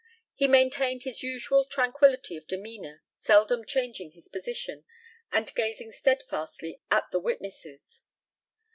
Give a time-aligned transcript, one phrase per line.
[0.33, 4.83] He maintained his usual tranquillity of demeanour, seldom changing his position,
[5.31, 8.01] and gazing steadfastly at the witnesses.